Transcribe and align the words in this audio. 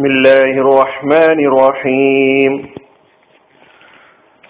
بسم 0.00 0.04
الله 0.06 0.50
الرحمن 0.64 1.38
الرحيم 1.46 2.52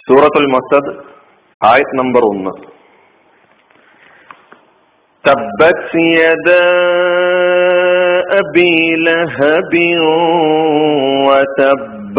سورة 0.09 0.35
المسد 0.37 0.87
آية 1.63 1.91
نمبر 1.95 2.25
1 2.25 2.53
تبت 5.25 5.95
يدا 5.95 6.67
أبي 8.41 8.77
لهب 9.07 9.75
وتب 11.29 12.19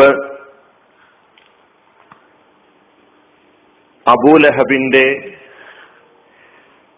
അബൂലഹബിന്റെ 4.05 5.05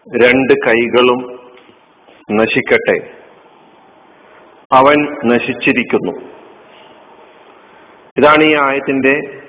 രണ്ട് 0.06 0.52
കൈകളും 0.66 1.20
നശിക്കട്ടെ 2.30 2.98
അവൻ 4.73 5.17
നശിച്ചിരിക്കുന്നു. 5.25 6.35
ഇതാണ് 8.17 8.43
ഈ 8.43 8.55
ആയത്തിന്റെ 8.55 9.41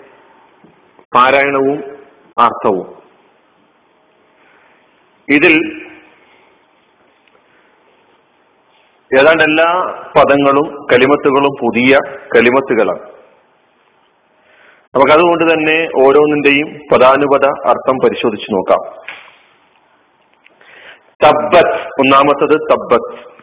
പാരായണവും 1.14 1.98
അർത്ഥവും. 2.38 3.02
ഇതിൽ 5.28 5.82
ഏതാണ്ട് 9.20 9.42
എല്ലാ 9.42 9.82
പദങ്ങളും 10.18 10.86
കലിമത്തുകളും 10.92 11.52
പുതിയ 11.62 11.98
കലിമത്തുകളാണ്. 12.36 13.16
നമുക്ക് 14.94 15.12
അതുകൊണ്ട് 15.12 15.54
തന്നെ 15.54 15.88
ഓരോന്നിന്റെയും 15.96 16.80
പദാനുപത 16.92 17.44
അർത്ഥം 17.68 17.96
പരിശോധിച്ചു 18.04 18.52
നോക്കാം. 18.52 19.02
തബ്ബത്ത് 21.24 21.86
ഒന്നാമത്തത് 21.86 22.60
തബ്ബത്ത്. 22.72 23.35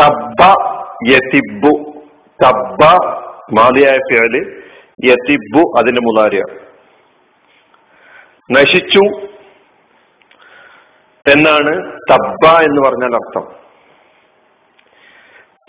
തബ്ബ 0.00 0.54
യതിബു 1.08 2.02
തബ്ബ 2.44 2.84
മാതിയായ 3.58 3.96
ഫിയൽ 3.96 4.62
യതിബു 5.04 5.78
അതിന്റെ 5.78 6.00
മുതാരിയ 6.00 6.42
നശിച്ചു. 8.50 9.00
എന്നാണ് 11.32 11.98
തബ്ബ 12.10 12.46
എന്ന് 12.46 12.88
പറഞ്ഞാൽ 12.88 13.14
അർത്ഥം. 13.14 13.60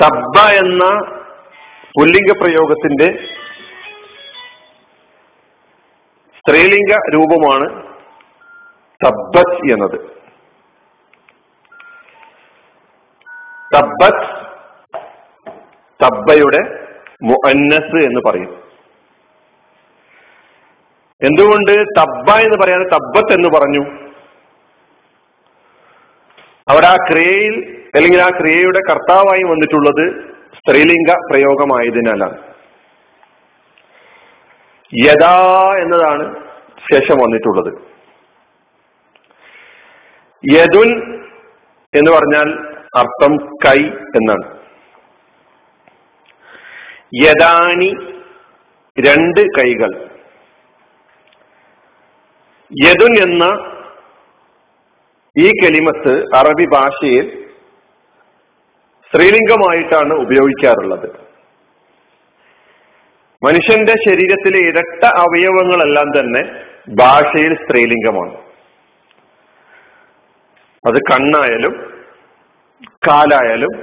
തബ്ബ 0.04 0.40
എന്ന 0.40 1.00
പുല്ലിംഗ 2.00 2.42
പ്രയോഗത്തിന്റെ 2.42 3.20
സ്ത്രീലിംഗ 6.40 6.92
രൂപമാണ് 7.14 7.84
തബ്ബത് 9.06 9.72
എന്നത്. 9.72 10.21
തബ്ബത്ത് 13.76 14.52
തബ്ബയുടെ 16.04 16.88
മുഅന്നസ് 17.24 18.06
എന്ന് 18.06 18.22
പറയും. 18.30 18.62
എന്തുകൊണ്ട് 21.24 21.72
തബ്ബ 21.72 22.32
എന്ന് 22.32 22.58
പറയാതെ 22.64 22.84
തബ്ബത്ത് 22.84 23.34
എന്ന് 23.34 23.50
പറഞ്ഞു? 23.50 24.02
അവിടെ 26.70 26.88
ആ 26.88 26.96
ക്രിയയിൽ 27.12 27.82
അല്ലെങ്കിൽ 27.96 28.20
ആ 28.20 28.30
ക്രിയയുടെ 28.30 28.80
കർത്താവായി 28.92 29.44
വന്നിട്ടുള്ളത് 29.44 30.32
സ്ത്രീലിംഗ 30.56 31.14
പ്രയോഗമായതിനാലാണ്. 31.32 32.38
യഥാ 35.06 35.76
എന്നതാണ് 35.80 36.36
ശേഷം 36.94 37.18
വന്നിട്ടുള്ളത്. 37.18 37.74
യദുൻ 40.52 41.20
എന്ന് 41.96 42.12
പറഞ്ഞാൽ 42.12 42.71
അർത്ഥം 42.98 43.36
കൈ 43.66 43.80
എന്നാണ്. 44.16 44.60
യദാനി 47.24 47.94
രണ്ട് 49.00 49.42
കൈകൾ. 49.42 50.10
യദുൻ 52.88 53.22
എന്ന 53.22 53.46
ഈ 55.38 55.50
കെലിമത്ത് 55.50 56.36
അറബി 56.36 56.66
ഭാഷയിൽ 56.74 57.48
സ്ത്രീലിംഗമായിട്ടാണ് 59.08 60.14
ഉപയോഗിക്കാറുള്ളത്. 60.14 61.10
മനുഷ്യന്റെ 63.46 63.92
ശരീരത്തിലെ 63.92 64.60
ഇരട്ട 64.60 65.06
അവയവങ്ങളെല്ലാം 65.06 66.20
തന്നെ 66.20 66.66
ഭാഷയിൽ 66.90 67.56
സ്ത്രീലിംഗമാണ്. 67.56 68.38
അത് 70.88 71.00
കണ്ണായാലും 71.12 71.91
കാലായാലും 73.08 73.74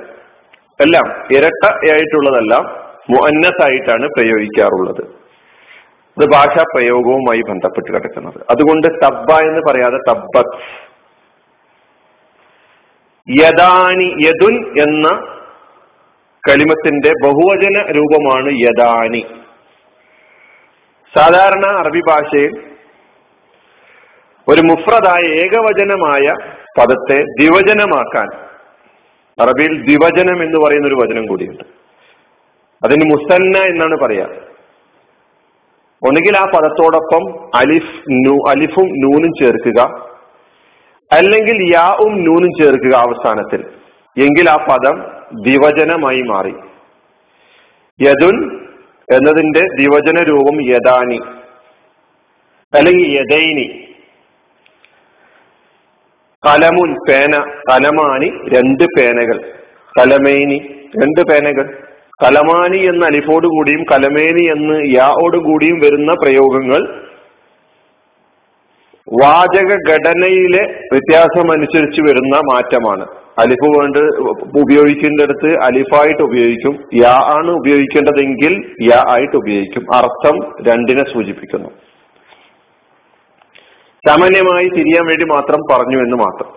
എല്ലാം 0.81 1.06
ഇരട്ടയായിട്ടുള്ളതെല്ലാം 1.36 2.64
മുഅന്നസായിട്ടാണ് 3.10 4.06
പ്രയോഗിക്കാറുള്ളത്. 4.06 5.03
ഇത് 6.16 6.31
ഭാഷാ 6.32 6.62
പ്രയോഗവുമായി 6.75 7.42
ബന്ധപ്പെട്ട് 7.48 7.94
കിടക്കുന്നത്. 7.94 8.38
അതുകൊണ്ട് 8.50 8.87
തബ്ബ 9.04 9.32
എന്ന് 9.41 9.60
പറയാതെ 9.69 9.98
തബ്ബത്ത് 10.08 10.56
യദാനി 13.28 14.08
യദുൻ 14.26 14.54
എന്ന 14.82 15.08
കലിമത്തിന്റെ 16.48 17.12
ബഹുവചന 17.25 17.76
രൂപമാണ് 17.97 18.50
യദാനി. 18.50 19.22
സാധാരണ 21.14 21.66
അറബി 21.78 22.00
ഭാഷയിൽ 22.08 22.53
ഒരു 24.48 24.60
മുഫ്രദായ 24.60 25.25
ഏകവചനമായ 25.42 26.26
പദത്തെ 26.78 27.19
ദ്വിവചനമാക്കാൻ 27.22 28.47
അറബിയിൽ 29.41 29.82
ദ്വിവചനം 29.82 30.43
എന്ന് 30.43 30.59
പറയുന്ന 30.59 30.87
ഒരു 30.87 30.94
വചനം 30.94 31.26
കൂടിയുണ്ട്. 31.26 31.65
അതിന് 32.84 33.04
മുസന്ന 33.04 33.59
എന്നാണ് 33.59 33.99
പറയാ. 34.00 34.25
ഒന്നുകിൽ 36.03 36.37
ആ 36.37 36.44
പദത്തോടൊപ്പം 36.44 37.50
അലിഫ് 37.56 38.00
നൂ 38.10 38.49
അലിഫും 38.49 38.84
നൂനും 38.84 39.31
ചേർക്കുക. 39.41 40.09
അല്ലെങ്കിൽ 41.12 41.75
യാവും 41.75 42.25
നൂനും 42.25 42.65
ചേർക്കുക 42.65 42.97
അവസാനത്തിൽ. 42.97 43.60
എങ്കിൽ 44.25 44.50
ആ 44.50 44.56
പദം 44.56 45.06
ദ്വിവചനമായി 45.43 46.22
മാറി. 46.22 46.55
യദുൻ 48.00 48.66
എന്നതിന്റെ 49.15 49.60
ദ്വിവചന 49.60 50.22
രൂപം 50.22 50.70
യദാനി. 50.70 51.20
അല്ലെങ്കിൽ 52.75 53.19
യദൈനി. 53.19 53.88
കലമുൻ 56.47 56.91
പേന 57.09 57.34
കലമാനി 57.71 58.28
രണ്ട് 58.56 58.84
പേനകൾ. 58.84 59.38
കലമേനി 59.99 60.59
രണ്ട് 60.97 61.21
പേനകൾ. 61.31 61.65
കലമാനി 62.22 62.78
എന്ന 62.78 63.04
അലിഫോട് 63.04 63.47
കൂടിയും 63.47 63.82
കലമേനി 63.93 64.44
എന്ന് 64.50 64.76
യാഓട് 64.94 65.37
കൂടിയും 65.37 65.78
വരുന്ന 65.78 66.15
പ്രയോഗങ്ങൾ 66.15 66.82
വാചക 69.22 69.71
ഘടനയിലെ 69.91 70.62
വ്യത്യാസം 70.93 71.53
അനുസരിച്ച് 71.53 72.00
വരുന്ന 72.00 72.37
മാറ്റമാണ്. 72.53 73.06
അലിഫ് 73.38 73.69
വേണ്ട 73.78 73.97
ഉപയോഗിക്കേണ്ടടുത്ത് 74.62 75.50
അലിഫായിട്ട് 75.65 76.22
ഉപയോഗിക്കും. 76.22 76.75
യാ 76.94 77.15
ആണ് 77.37 77.50
ഉപയോഗിക്കേണ്ടതെങ്കിൽ 77.50 78.55
യാ 78.82 79.05
ആയിട്ട് 79.09 79.37
ഉപയോഗിക്കും. 79.37 79.94
അർത്ഥം 79.94 80.37
രണ്ടിനെ 80.69 81.05
സൂചിപ്പിക്കുന്നു. 81.12 81.69
സാമാന്യമായി 84.08 84.69
തിരിയാൻ 84.69 85.06
വേണ്ടി 85.06 85.24
മാത്രം 85.24 85.60
പറഞ്ഞു 85.72 85.96
എന്ന് 85.96 86.16
മാത്രം. 86.16 86.50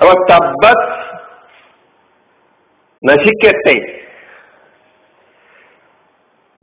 അപ്പൊ 0.00 0.12
തബ്ബത്ത് 0.30 1.22
നശിക്കട്ടെ. 3.10 4.02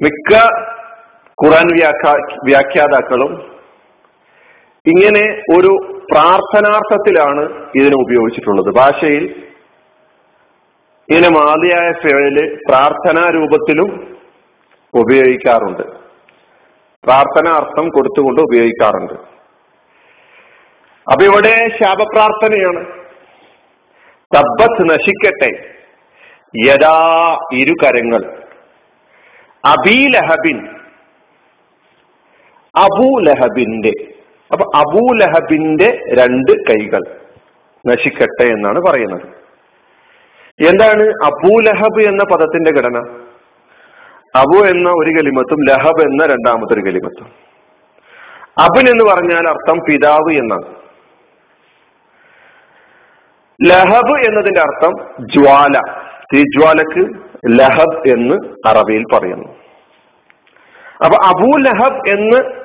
മിക്ക 0.02 0.38
ഖുറാൻ 1.46 1.68
വ്യാഖ്യാ 1.68 2.14
വ്യാഖ്യാതാക്കളും 2.44 3.60
ഇങ്ങനെ 4.86 5.42
ഒരു 5.60 6.04
പ്രാർത്ഥനാർത്ഥത്തിലാണ് 6.12 7.42
ഇതിനെ 7.76 8.02
ഉപയോഗിച്ചിട്ടുള്ളത്. 8.02 8.76
ഭാഷയിൽ 8.76 9.46
ഇങ്ങനെ 11.10 11.30
മാതിയായ 11.30 11.92
ഫേൽ 11.92 12.56
പ്രാർത്ഥനാ 12.70 13.30
രൂപത്തിലും 13.30 14.18
ഉപയോഗിക്കാറുണ്ട്. 14.94 15.99
പ്രാർത്ഥന 17.06 17.52
അർത്ഥം 17.54 17.90
കൊടുത്തുകൊണ്ട് 17.90 18.42
ഉപയോഗിക്കാറുണ്ട്. 18.42 19.14
അപ്പൊ 21.12 21.26
ഇവിടെ 21.26 21.70
ശാപപ്രാർത്ഥനയാണ്. 21.82 22.86
തബ്ബത്ത് 24.36 24.90
നശിക്കട്ടെ. 24.90 25.76
യഥാ 26.68 27.38
ഇരുകരങ്ങൾ 27.54 28.44
അബീലഹബിൻ 29.66 30.68
അബൂലഹബിന്റെ 32.76 33.92
അപ്പൊ 34.52 34.66
അബൂലഹബിന്റെ 34.76 36.00
രണ്ട് 36.14 36.52
കൈകൾ 36.52 37.02
നശിക്കട്ടെ 37.88 38.44
എന്നാണ് 38.44 38.80
പറയുന്നത്. 38.80 39.28
എന്താണ് 40.68 41.04
അബൂലഹബ് 41.04 42.02
എന്ന 42.02 42.24
പദത്തിന്റെ 42.24 42.72
ഘടന? 42.72 43.29
അബു 44.36 44.68
എന്ന 44.68 44.90
ഒരു 44.90 45.10
കലിമത്തും 45.10 45.66
ലഹബ് 45.70 46.02
എന്ന 46.02 46.26
രണ്ടാമത്തെ 46.26 46.74
ഒരു 46.74 46.82
കലിമത്തും. 46.82 47.28
അബുൻ 48.64 48.90
എന്ന് 48.90 49.14
പറഞ്ഞാൽ 49.14 49.50
അർത്ഥം 49.50 49.80
പിതാവ് 49.80 50.34
എന്നാണ്. 50.34 50.76
ലഹബ് 53.66 54.28
എന്നതിന്റെ 54.28 54.62
അർത്ഥം 54.62 54.92
ജ്വാല. 55.26 56.02
തീജ്വാലക്ക് 56.34 57.20
ലഹബ് 57.60 58.10
എന്ന് 58.10 58.68
അറബിയിൽ 58.68 59.04
പറയുന്നു. 59.04 59.50
അപ്പൊ 61.06 61.28
അബൂ 61.28 61.58
ലഹബ് 61.58 62.10
എന്ന് 62.10 62.60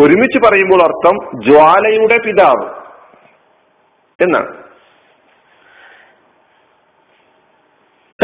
ഒരുമിച്ച് 0.00 0.48
പറയുമ്പോൾ 0.48 0.82
അർത്ഥം 0.82 1.42
ജ്വാലയുടെ 1.44 2.18
പിതാവ് 2.26 2.68
എന്നാണ്. 4.24 4.62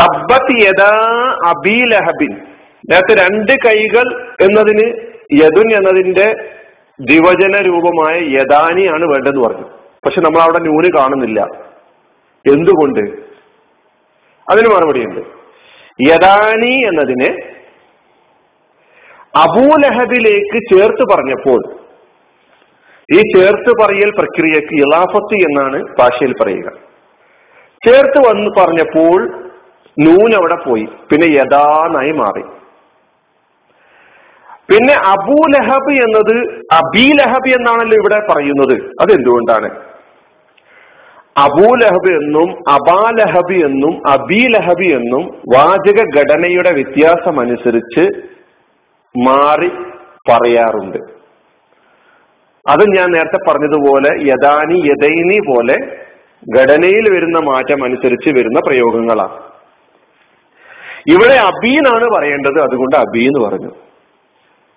തബ്ബത്ത് 0.00 0.62
യഥാ 0.62 1.36
അബി 1.46 1.84
ലഹബിൻ. 1.86 2.53
നേരത്തെ 2.90 3.14
രണ്ട് 3.14 3.52
കൈകൾ 3.52 4.34
എന്നതിന് 4.40 4.86
യദുൻ 5.32 5.74
എന്നതിന്റെ 5.74 6.34
ദിവജന 7.00 7.60
രൂപമായ 7.60 8.20
യദാനിയാണ് 8.20 9.04
വേണ്ടതെന്ന് 9.04 9.48
പറഞ്ഞു. 9.48 9.68
പക്ഷെ 10.06 10.20
നമ്മൾ 10.20 10.40
അവിടെ 10.40 10.58
ന്യൂന് 10.58 10.90
കാണുന്നില്ല. 10.96 11.40
എന്തുകൊണ്ട്? 12.52 13.00
അതിന് 14.50 14.68
മറുപടിയുണ്ട്. 14.68 15.20
യദാനി 16.08 16.86
എന്നതിനെ 16.86 17.54
അബൂലഹബിലേക്ക് 19.36 20.58
ചേർത്ത് 20.74 21.14
പറഞ്ഞപ്പോൾ 21.14 21.74
ഈ 23.14 23.20
ചേർത്ത് 23.36 23.82
പറയൽ 23.82 24.10
പ്രക്രിയക്ക് 24.10 24.74
ഇലാഫത്ത് 24.74 25.34
എന്നാണ് 25.34 25.84
ഭാഷയിൽ 25.98 26.34
പറയുക. 26.42 26.72
ചേർത്ത് 27.86 28.18
വന്ന് 28.28 28.50
പറഞ്ഞപ്പോൾ 28.60 29.44
നൂൻ 29.98 30.34
അവിടെ 30.34 30.54
പോയി. 30.54 30.84
പിന്നെ 30.84 31.26
യഥാനായി 31.26 32.12
മാറി. 32.12 32.42
പിന്നെ 34.70 34.94
അബൂലഹബ് 34.94 35.92
എന്നത് 35.92 36.64
അബീലഹബ് 36.72 37.48
എന്നാണല്ലോ 37.48 37.96
ഇവിടെ 37.96 38.20
പറയുന്നത്. 38.32 38.72
അതെന്തുകൊണ്ടാണ്? 39.00 39.70
അബൂലഹബ് 41.38 42.12
എന്നും 42.22 42.70
അബാലഹബ് 42.70 43.64
എന്നും 43.64 44.08
അബീലഹബ് 44.08 44.84
എന്നും 44.84 45.40
വാചക 45.54 46.04
ഘടനയുടെ 46.18 46.70
വ്യത്യാസം 46.72 47.40
അനുസരിച്ച് 47.40 48.22
മാറി 49.26 49.68
പറയാറുണ്ട്. 50.30 50.98
അത് 52.68 52.80
ഞാൻ 52.96 53.10
നേരത്തെ 53.10 53.50
പറഞ്ഞതുപോലെ 53.50 54.08
യദാനി 54.22 54.78
യദൈനി 54.78 55.38
പോലെ 55.38 55.76
ഘടനയിൽ 56.60 57.14
വരുന്ന 57.14 57.38
മാറ്റം 57.38 57.84
അനുസരിച്ച് 57.84 58.28
വരുന്ന 58.28 58.60
പ്രയോഗങ്ങളാണ്. 58.66 59.36
ഇവിടെ 61.14 61.34
അബീനാണ് 61.34 62.04
പറയേണ്ടത്. 62.16 62.60
അതുകൊണ്ട് 62.60 62.96
അബീ 62.96 63.26
എന്ന് 63.26 63.40
പറഞ്ഞു. 63.40 63.83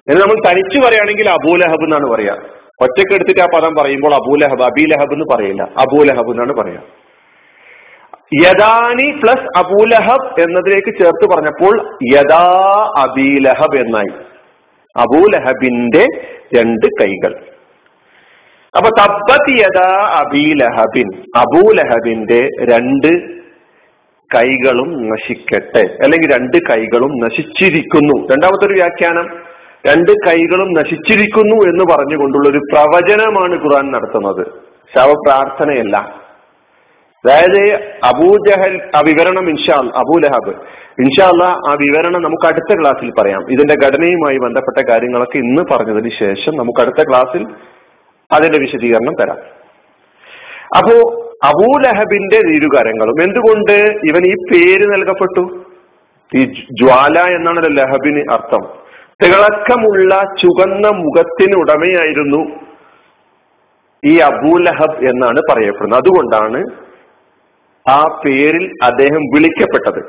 എന്ന് 0.10 0.22
നമ്മൾ 0.22 0.52
തനിച്ചു 0.52 0.80
പറയുകയാണെങ്കിൽ 0.80 1.30
അബൂലഹബ് 1.30 1.84
എന്നാണ് 1.84 2.06
പറയാ 2.06 2.36
ഒറ്റയ്ക്ക് 2.82 3.14
എടുത്തിട്ട് 3.14 3.42
ആ 3.42 3.48
പദം 3.56 3.76
പറയുമ്പോൾ 3.76 4.14
അബൂലഹബ് 4.14 4.64
അബീലഹബ് 4.64 5.14
എന്ന് 5.14 5.36
പറയില്ല. 5.36 5.64
അബൂലഹബ് 5.64 6.32
എന്നാണ് 6.32 6.54
പറയാ 6.54 6.82
യദാനി 8.44 9.20
പ്ലസ് 9.24 9.58
അബൂലഹബ് 9.58 10.42
എന്നതിലേക്ക് 10.42 10.98
ചേർത്ത് 11.00 11.30
പറഞ്ഞപ്പോൾ 11.30 11.98
യദാ 12.14 12.46
അബീലഹബ് 12.98 13.78
എന്നായി. 13.78 14.14
അബൂലഹബിന്റെ 14.98 16.06
രണ്ട് 16.58 16.86
കൈകൾ. 17.02 17.36
അപ്പൊ 18.78 18.90
തബ്ബത്ത് 19.00 19.52
യദാ 19.52 19.90
അബീലഹബിൻ 20.26 21.24
അബൂലഹബിന്റെ 21.36 22.48
രണ്ട് 22.64 23.38
കൈകളും 24.36 25.10
നശിക്കട്ടെ. 25.10 25.98
അല്ലെങ്കിൽ 26.04 26.36
രണ്ട് 26.36 26.58
കൈകളും 26.70 27.10
നശിച്ചിരിക്കുന്നു. 27.20 28.28
രണ്ടാമത്തെ 28.28 28.66
ഒരു 28.66 28.74
വ്യാഖ്യാനം. 28.74 29.47
രണ്ട് 29.86 30.12
കൈകളും 30.12 30.74
നശിച്ചിരിക്കുന്നു 30.74 31.56
എന്ന് 31.56 31.86
പറഞ്ഞുകൊണ്ടുള്ള 31.94 32.50
ഒരു 32.50 32.58
പ്രവചനമാണ് 32.58 33.64
ഖുർആൻ 33.64 33.92
നടത്തുന്നത്. 33.92 34.48
ശവപ്രാർത്ഥനയല്ല 34.96 35.98
അതായത് 37.26 37.76
അബൂജഹൽ 38.04 38.82
ആ 38.96 39.00
വിവരണം 39.00 39.50
ഇൻഷാ 39.50 39.74
അബൂലഹബ് 39.74 40.50
ഇൻഷാല്ല 41.00 41.44
ആ 41.44 41.74
വിവരണം 41.74 42.22
നമുക്ക് 42.22 42.48
അടുത്ത 42.48 42.80
ക്ലാസ്സിൽ 42.80 43.12
പറയാം. 43.20 43.52
ഇതിന്റെ 43.52 43.76
ഘടനയുമായി 43.86 44.38
ബന്ധപ്പെട്ട 44.38 44.90
കാര്യങ്ങളൊക്കെ 44.90 45.38
ഇന്ന് 45.38 45.62
പറഞ്ഞതിന് 45.72 46.10
ശേഷം 46.20 46.58
നമുക്ക് 46.58 46.82
അടുത്ത 46.82 47.10
ക്ലാസ്സിൽ 47.10 47.48
അതിന്റെ 48.32 48.60
വിശദീകരണം 48.60 49.16
തരാം. 49.22 49.38
അപ്പോ 50.78 51.24
അബൂലഹബിന്റെ 51.44 52.50
ഇരുകരങ്ങളും 52.50 53.24
എന്തുകൊണ്ട് 53.24 53.98
ഇവൻ 54.08 54.26
ഈ 54.26 54.34
പേര് 54.34 54.94
നൽകപ്പെട്ടു? 54.94 55.66
ഈ 56.36 56.46
ജ്വാല 56.82 57.20
എന്നാണല്ലോ 57.20 57.74
ലഹബിന് 57.74 58.24
അർത്ഥം. 58.32 58.87
തിളക്കമുള്ള 59.24 60.16
ചുവന്ന 60.16 60.88
മുഖത്തിന് 60.88 61.56
ഉടമയായിരുന്നു 61.58 62.60
ഈ 64.06 64.18
അബൂലഹബ് 64.18 65.10
എന്നാണ് 65.10 65.42
പറയപ്പെടുന്നത്. 65.52 66.00
അതുകൊണ്ടാണ് 66.00 66.64
ആ 67.90 68.20
പേരിൽ 68.26 68.72
അദ്ദേഹം 68.84 69.22
വിളിക്കപ്പെട്ടത്. 69.22 70.00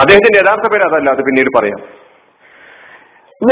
അദ്ദേഹത്തിന്റെ 0.00 0.38
യഥാർത്ഥ 0.38 0.72
പേര് 0.72 0.82
അതല്ല 0.82 1.10
അത് 1.10 1.18
പിന്നീട് 1.18 1.48
പറയാം. 1.58 1.80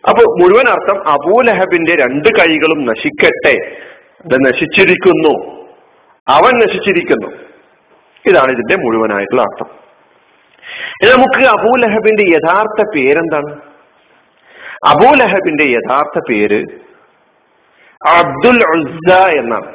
അപ്പൊ 0.07 0.23
മുഴുവൻ 0.23 0.69
അർത്ഥം 0.69 1.07
അബൂലഹബിന്റെ 1.07 1.95
രണ്ട് 1.95 2.29
കൈകളും 2.29 2.85
നശിക്കട്ടെ. 2.85 3.77
നശിച്ചിരിക്കുന്നു. 4.35 5.65
അവൻ 6.27 6.59
നശിച്ചിരിക്കുന്നു. 6.59 7.27
ഇതാണ് 8.25 8.51
ഇതിന്റെ 8.51 8.75
മുഴുവനായിട്ടുള്ള 8.75 9.41
അർത്ഥം. 9.41 9.79
നമുക്ക് 11.13 11.47
അബൂലഹബിന്റെ 11.47 12.23
യഥാർത്ഥ 12.23 12.83
പേരെന്താണ്? 12.95 13.61
അബൂലഹബിന്റെ 14.87 15.63
യഥാർത്ഥ 15.63 16.19
പേര് 16.29 16.65
അബ്ദുൽ 18.07 18.63
ഉസ്സ 18.77 19.13
എന്നാണ്. 19.13 19.73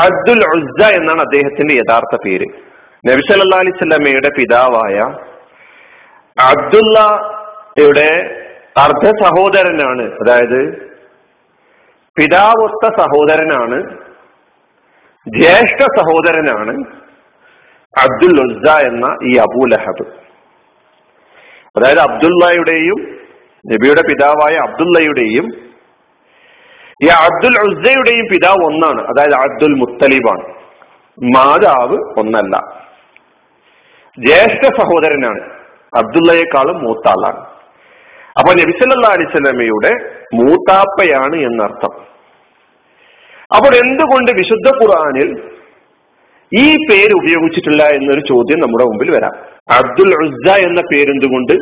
അബ്ദുൽ 0.00 0.38
ഉസ്സ 0.38 0.86
എന്നാണ് 0.86 1.20
അദ്ദേഹത്തിന്റെ 1.20 1.74
യഥാർത്ഥ 1.74 2.16
പേര്. 2.24 2.46
നബി 3.08 3.20
സല്ലാ 3.20 3.58
അലൈഹി 3.58 3.78
സ്വലമയുടെ 3.78 4.30
പിതാവായ 4.38 5.04
അബ്ദുള്ളയുടെ 7.70 8.36
അർദ്ധ 8.80 9.24
സഹോദരനാണ്. 9.24 10.02
അതായത് 10.02 10.90
പിതാവൊത്ത 12.18 12.94
സഹോദരനാണ് 12.98 13.96
ജ്യേഷ്ഠ 15.36 15.82
സഹോദരനാണ് 15.82 16.84
അബ്ദുൽ 18.02 18.40
ഉസ്സ 18.42 18.86
എന്ന 18.86 19.16
ഈ 19.22 19.36
അബൂലഹബ് 19.36 20.06
അതായത് 21.76 21.98
അബ്ദുല്ലയുടെയും 21.98 23.18
നബിയുടെ 23.66 24.00
പിതാവായ 24.00 24.56
അബ്ദുല്ലയുടെയും 24.56 25.70
ഈ 27.04 27.06
അബ്ദുൽ 27.06 27.54
ഉസ്സയുടെയും 27.68 28.24
പിതാവ് 28.32 28.64
ഒന്നാണ്. 28.64 29.06
അതായത് 29.06 29.34
അബ്ദുൽ 29.34 29.74
മുത്തലിബാണ്. 29.74 30.54
മാതാവ് 31.36 31.96
ഒന്നല്ല. 32.18 32.56
ജ്യേഷ്ഠ 34.18 34.62
സഹോദരനാണ്. 34.64 35.40
അബ്ദുള്ളയെക്കാളും 35.96 36.84
മൂത്താളാണ് 36.84 37.49
അപ്പൊ 38.38 38.52
നബിസല്ലാ 38.52 39.10
അലിസ്ലമയുടെ 39.12 39.92
മൂത്താപ്പയാണ് 40.34 41.36
എന്നർത്ഥം. 41.36 41.92
അപ്പോൾ 43.56 43.74
എന്തുകൊണ്ട് 43.76 44.30
വിശുദ്ധ 44.32 44.68
ഖുർആാനിൽ 44.68 45.30
ഈ 46.52 46.76
പേര് 46.90 47.12
ഉപയോഗിച്ചിട്ടില്ല 47.12 47.82
എന്നൊരു 47.82 48.20
ചോദ്യം 48.20 48.60
നമ്മുടെ 48.60 48.84
മുമ്പിൽ 48.84 49.10
വരാം. 49.10 49.34
അബ്ദുൽ 49.70 50.14
ഉസ്സ 50.14 50.58
എന്ന 50.58 50.80
പേരെന്തുകൊണ്ട് 50.92 51.52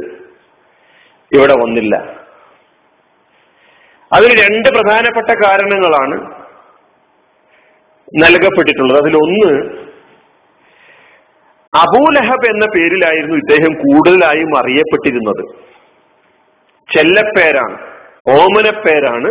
ഇവിടെ 1.33 1.53
വന്നില്ല? 1.53 1.97
അതിന് 4.13 4.33
രണ്ട് 4.43 4.69
പ്രധാനപ്പെട്ട 4.69 5.31
കാരണങ്ങളാണ് 5.45 6.17
നൽകപ്പെട്ടിട്ടുള്ളത്. 8.23 9.01
അതിലൊന്ന് 9.03 9.49
അബൂലഹബ് 11.79 12.47
എന്ന 12.47 12.67
പേരിലായിരുന്നു 12.77 13.37
ഇദ്ദേഹം 13.37 13.73
കൂടുതലായും 13.75 14.59
അറിയപ്പെട്ടിരുന്നത്. 14.59 15.43
ചെല്ലപ്പേരാണ് 16.97 17.77
ഓമനപ്പേരാണ് 18.39 19.31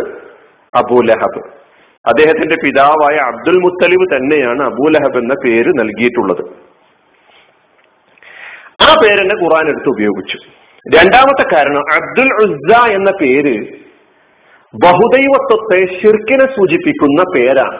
അബൂലഹബ് 0.74 1.40
അദ്ദേഹത്തിന്റെ 2.08 2.56
പിതാവായ 2.64 3.16
അബ്ദുൽ 3.16 3.58
മുത്തലിബ് 3.58 4.16
തന്നെയാണ് 4.16 4.62
അബൂലഹബ് 4.62 5.18
എന്ന 5.18 5.34
പേര് 5.44 5.70
നൽകിയിട്ടുള്ളത്. 5.80 6.42
ആ 8.86 8.88
പേരെന്നെ 9.02 9.36
ഖുറാൻ 9.42 9.68
എടുത്ത് 9.68 9.88
ഉപയോഗിച്ചു. 9.88 10.38
രണ്ടാമത്തെ 10.96 11.44
കാരണം 11.54 11.84
അബ്ദുൽ 11.94 12.30
ഉസ്സ 12.44 12.90
എന്ന 12.90 13.10
പേര് 13.10 13.56
ബഹുദൈവത്വത്തെ 14.74 15.80
ഷിർക്കിനെ 15.98 16.46
സൂചിപ്പിക്കുന്ന 16.46 17.22
പേരാണ്. 17.36 17.78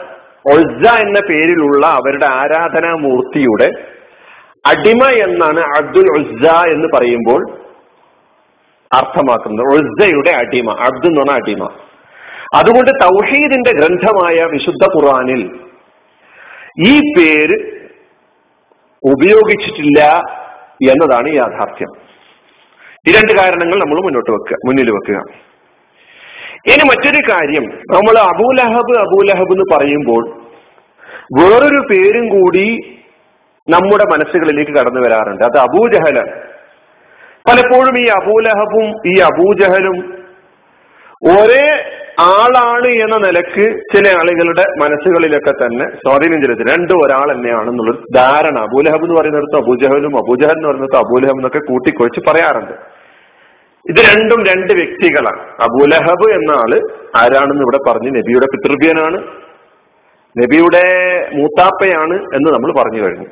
ഒസ്സ 0.51 0.83
എന്ന 0.99 1.19
പേരിലുള്ള 1.29 1.85
അവരുടെ 1.85 2.25
ആരാധനാമൂർത്തിയുടെ 2.25 3.69
അടിമ 4.67 5.09
എന്നാണ് 5.27 5.59
അബ്ദുൽ 5.59 6.09
ഉസ്സ 6.19 6.43
എന്ന് 6.67 6.87
പറയുമ്പോൾ 6.97 7.68
അർത്ഥമാക്കുന്നത്. 8.93 9.65
ഒഴുസയുടെ 9.65 10.29
അടിമ 10.29 10.71
അബ്ദു 10.71 11.07
എന്ന് 11.07 11.19
പറഞ്ഞ 11.19 11.31
അടിമ. 11.31 11.63
അതുകൊണ്ട് 12.55 12.89
തൗഹീദിന്റെ 12.89 13.71
ഗ്രന്ഥമായ 13.71 14.45
വിശുദ്ധ 14.45 14.87
ഖുറാനിൽ 14.95 15.59
ഈ 16.87 16.99
പേര് 16.99 17.79
ഉപയോഗിച്ചിട്ടില്ല 19.11 20.23
എന്നതാണ് 20.91 21.33
യാഥാർത്ഥ്യം. 21.35 22.09
ഈ 23.07 23.11
രണ്ട് 23.11 23.41
കാരണങ്ങൾ 23.41 23.75
നമ്മൾ 23.79 24.03
മുന്നോട്ട് 24.03 24.31
വെക്കുക 24.31 24.57
മുന്നിൽ 24.65 24.91
വെക്കുക. 24.91 25.15
ഇനി 26.67 26.83
മറ്റൊരു 26.83 27.31
കാര്യം 27.31 27.63
നമ്മൾ 27.63 28.19
അബൂലഹബ് 28.19 28.99
അബൂലഹബ് 28.99 29.51
എന്ന് 29.51 29.75
പറയുമ്പോൾ 29.75 30.41
വേറൊരു 31.39 31.87
പേരും 31.91 32.29
കൂടി 32.29 32.97
നമ്മുടെ 33.69 34.03
മനസ്സുകളിലേക്ക് 34.03 34.71
കടന്നു 34.71 35.01
വരാറുണ്ട്. 35.01 35.43
അത് 35.43 35.57
അബൂജഹലാണ്. 35.57 36.48
പലപ്പോഴും 37.49 37.99
ഈ 37.99 38.05
അബൂലഹബും 38.05 38.87
ഈ 39.07 39.19
അബൂജഹലും 39.19 39.97
ഒരേ 41.23 41.65
ആളാണ് 42.19 42.87
എന്ന 42.87 43.17
നിലയ്ക്ക് 43.17 43.79
ചില 43.95 44.07
ആളുകളുടെ 44.07 44.63
മനസ്സുകളിലൊക്കെ 44.79 45.51
തന്നെ 45.51 45.85
സ്വാധീനം 45.85 46.41
ചെലുത്തി. 46.41 46.63
രണ്ടും 46.63 47.05
ഒരാൾ 47.05 47.31
തന്നെയാണെന്നുള്ളൊരു 47.31 48.03
ധാരണ. 48.15 48.59
അബൂലഹബ് 48.59 49.03
എന്ന് 49.03 49.21
പറയുന്നിടത്ത് 49.21 49.63
അബൂജഹലും 49.63 50.17
അബൂജഹൽ 50.17 50.51
എന്ന് 50.51 50.67
പറയുന്നിടത്ത് 50.67 50.97
അബൂലഹബ് 50.97 51.37
എന്നൊക്കെ 51.37 51.59
കൂട്ടിക്കൊഴിച്ച് 51.59 52.21
പറയാറുണ്ട്. 52.29 52.73
ഇത് 53.89 53.99
രണ്ടും 54.09 54.45
രണ്ട് 54.45 54.73
വ്യക്തികളാണ്. 54.73 55.39
അബൂലഹബ് 55.39 56.33
എന്ന 56.33 56.51
ആൾ 56.51 56.73
ആരാണെന്ന് 57.23 57.61
ഇവിടെ 57.61 57.91
പറഞ്ഞു 57.91 58.09
നബിയുടെ 58.09 58.45
പിതൃവ്യനാണ് 58.45 59.17
നബിയുടെ 60.37 60.85
മൂത്താപ്പയാണ് 61.33 62.13
എന്ന് 62.13 62.53
നമ്മൾ 62.53 62.83
പറഞ്ഞു 62.83 63.01
കഴിഞ്ഞു. 63.01 63.25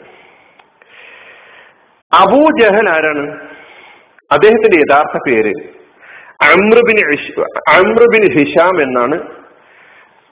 അബൂജഹൽ 2.13 2.89
ആരാണ്? 2.89 3.56
അദ്ദേഹത്തിന്റെ 4.31 4.77
യഥാർത്ഥ 4.79 5.17
പേര് 5.27 5.53
അമ്രുബിൻ 6.51 6.98
അമ്രുബിൻ 7.77 8.24
ഹിഷാം 8.38 8.81
എന്നാണ് 8.81 9.17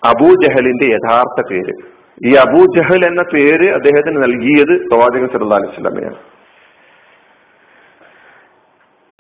അബൂജഹലിന്റെ 0.03 0.85
യഥാർത്ഥ 0.85 1.39
പേര്. 1.51 1.73
ഈ 2.25 2.31
അബൂജഹൽ 2.35 3.05
എന്ന 3.05 3.23
പേര് 3.33 3.67
അദ്ദേഹത്തിന് 3.73 4.17
നൽകിയത് 4.23 4.73
പ്രവാചകൻ 4.87 5.27
സല്ലാ 5.27 5.57
അലൈഹി 5.57 5.75
സ്വലാമയാണ് 5.75 6.19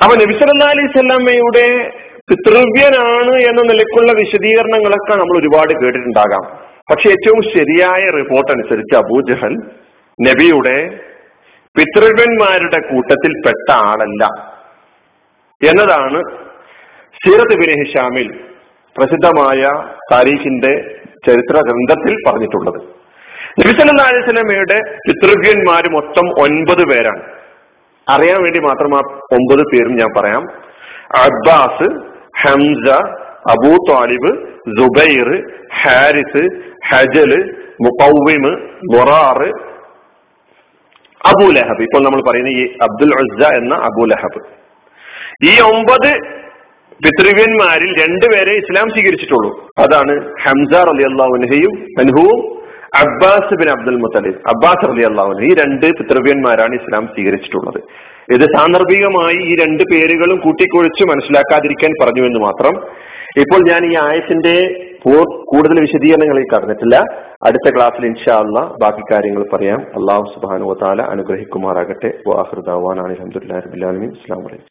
അപ്പൊ 0.03 0.15
നബി 0.15 0.33
അലൈഹി 0.69 0.87
സ്വലാമയുടെ 0.87 1.65
പിതൃവ്യനാണ് 2.29 3.33
എന്ന 3.49 3.61
നിലക്കുള്ള 3.61 4.11
വിശദീകരണങ്ങളൊക്കെ 4.11 5.13
നമ്മൾ 5.21 5.35
ഒരുപാട് 5.39 5.73
കേട്ടിട്ടുണ്ടാകാം. 5.81 6.45
പക്ഷെ 6.91 7.07
ഏറ്റവും 7.09 7.41
ശരിയായ 7.53 8.03
റിപ്പോർട്ട് 8.09 8.51
അനുസരിച്ച് 8.51 8.95
അബൂജഹൽ 8.95 9.53
നബിയുടെ 10.19 10.77
പിതൃവ്യന്മാരുടെ 11.75 12.79
കൂട്ടത്തിൽ 12.89 13.31
പെട്ട 13.45 13.69
ആളല്ല. 13.91 14.54
എന്നതാണ് 15.63 16.19
സീറത്ത് 17.23 17.55
ബിൻ 17.55 17.83
ഹിഷാമിൽ 17.83 18.27
പ്രസിദ്ധമായ 18.97 19.61
താരീഖിന്റെ 20.11 21.01
ചരിത്ര 21.27 21.53
ഗ്രന്ഥത്തിൽ 21.53 22.15
പറഞ്ഞിട്ടുള്ളത്. 22.27 22.79
നബിസല്ലാ 23.59 24.05
അലൈസ്ലമയുടെ 24.05 24.77
പിതൃവ്യന്മാർ 25.07 25.89
മൊത്തം 25.89 26.27
ഒൻപത് 26.41 26.83
പേരാണ്. 26.89 27.23
അറിയാൻ 28.09 28.43
വേണ്ടി 28.43 28.59
മാത്രം 28.59 28.95
ആ 28.95 28.99
ഒമ്പത് 29.33 29.63
പേരും 29.73 29.95
ഞാൻ 29.95 30.09
പറയാം. 30.17 30.43
Abbas 31.15 31.87
Hamza 32.41 32.89
Abu 33.53 33.75
Talib 33.89 34.31
Zubair 34.79 35.29
Haris 35.73 36.43
ഹജൽ 36.87 37.31
മുഖവിമ് 37.81 38.51
മൊറാറ് 38.93 39.49
അബൂ 41.31 41.51
ലഹബ്. 41.51 41.81
ഇപ്പോൾ 41.81 42.03
നമ്മൾ 42.03 42.31
പറയുന്ന 42.31 42.49
ഈ 42.49 42.77
അബ്ദുൽ 42.81 43.13
ഉസ്സ 43.23 43.47
എന്ന 43.55 43.75
അബൂ 43.75 44.05
ലഹബ്. 44.05 44.64
ഈ 45.43 45.61
ഒമ്പത് 45.61 46.11
പിതൃവ്യന്മാരിൽ 47.03 47.89
രണ്ടുപേരെ 48.03 48.51
ഇസ്ലാം 48.51 48.89
സ്വീകരിച്ചിട്ടുള്ളൂ. 48.89 49.69
അതാണ് 49.77 50.31
Hamza 50.43 50.75
Ali 50.75 51.03
അള്ളാഹുനഹയും 51.03 52.55
Abbas 52.95 53.55
bin 53.55 53.69
Abdul 53.69 53.95
Muttalib. 53.95 54.35
Abbas 54.35 54.91
Ali 54.91 55.03
അള്ളാഹുന 55.03 55.43
ഈ 55.43 55.53
രണ്ട് 55.53 55.85
പിതൃവ്യന്മാരാണ് 55.85 56.75
ഇസ്ലാം 56.75 57.07
സ്വീകരിച്ചിട്ടുള്ളത്. 57.07 57.83
ഇത് 58.33 58.57
സാന്ദർഭികമായി 58.57 59.35
ഈ 59.35 59.55
രണ്ട് 59.55 59.83
പേരുകളും 59.91 60.39
കൂട്ടിക്കൊഴിച്ച് 60.39 61.03
മനസ്സിലാക്കാതിരിക്കാൻ 61.03 61.91
പറഞ്ഞു 62.01 62.27
എന്ന് 62.27 62.39
മാത്രം. 62.39 62.75
ഇപ്പോൾ 63.37 63.69
ഞാൻ 63.69 63.85
ഈ 63.91 63.95
ആയത്തിന്റെ 63.95 64.85
കൂടുതൽ 65.45 65.79
വിശദീകരണങ്ങളിൽ 65.79 66.45
കടന്നിട്ടില്ല. 66.55 66.95
അടുത്ത 67.43 67.75
ക്ലാസ്സിൽ 67.75 68.05
ഇൻഷാ 68.05 68.35
അല്ല 68.39 68.59
ബാക്കി 68.59 69.13
കാര്യങ്ങൾ 69.13 69.45
പറയാം. 69.53 69.79
അള്ളാഹു 69.79 70.25
സുബാനു 70.35 70.77
താല 70.81 71.01
അനുഗ്രഹിക്കുമാറാകട്ടെ. 71.01 72.13
വാഹൃദാവാൻ 72.27 72.99
അലഹമുല്ലാ 73.05 73.59
റബിൻ 73.59 74.11
ഇസ്ലാം 74.11 74.39
വലൈക്കും 74.39 74.63